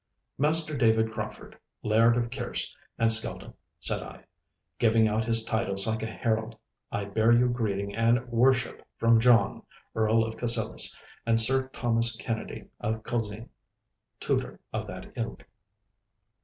'Master 0.39 0.75
David 0.75 1.11
Crauford, 1.11 1.59
Laird 1.83 2.17
of 2.17 2.31
Kerse 2.31 2.73
and 2.97 3.11
Skeldon,' 3.13 3.53
said 3.79 4.01
I, 4.01 4.23
giving 4.79 5.07
out 5.07 5.25
his 5.25 5.45
titles 5.45 5.85
like 5.85 6.01
a 6.01 6.07
herald, 6.07 6.57
'I 6.91 7.05
bear 7.09 7.31
you 7.31 7.47
greeting 7.47 7.95
and 7.95 8.27
worship 8.27 8.81
from 8.97 9.19
John, 9.19 9.61
Earl 9.93 10.23
of 10.23 10.37
Cassillis, 10.37 10.97
and 11.23 11.39
Sir 11.39 11.67
Thomas 11.67 12.15
Kennedy 12.15 12.65
of 12.79 13.03
Culzean, 13.03 13.49
Tutor 14.19 14.59
of 14.73 14.87
that 14.87 15.11
ilk. 15.15 15.47